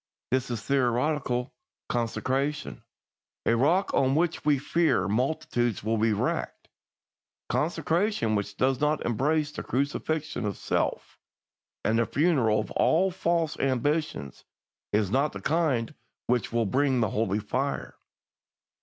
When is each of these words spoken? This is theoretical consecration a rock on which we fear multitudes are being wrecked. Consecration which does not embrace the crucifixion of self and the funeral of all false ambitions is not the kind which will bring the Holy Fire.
This 0.31 0.49
is 0.49 0.63
theoretical 0.63 1.53
consecration 1.87 2.83
a 3.45 3.55
rock 3.55 3.93
on 3.93 4.15
which 4.15 4.43
we 4.43 4.57
fear 4.57 5.07
multitudes 5.07 5.83
are 5.85 5.95
being 5.95 6.19
wrecked. 6.19 6.69
Consecration 7.49 8.33
which 8.33 8.57
does 8.57 8.79
not 8.79 9.05
embrace 9.05 9.51
the 9.51 9.61
crucifixion 9.61 10.43
of 10.43 10.57
self 10.57 11.19
and 11.85 11.99
the 11.99 12.07
funeral 12.07 12.59
of 12.59 12.71
all 12.71 13.11
false 13.11 13.59
ambitions 13.59 14.43
is 14.91 15.11
not 15.11 15.33
the 15.33 15.39
kind 15.39 15.93
which 16.25 16.51
will 16.51 16.65
bring 16.65 16.99
the 17.01 17.11
Holy 17.11 17.37
Fire. 17.37 17.93